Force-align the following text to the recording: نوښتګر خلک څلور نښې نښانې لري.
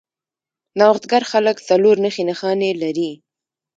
نوښتګر 0.77 1.23
خلک 1.31 1.57
څلور 1.69 1.95
نښې 2.03 2.23
نښانې 2.29 2.71
لري. 2.81 3.11